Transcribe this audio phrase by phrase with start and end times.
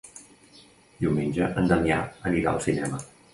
[1.01, 1.99] Diumenge en Damià
[2.31, 3.05] anirà al cinema.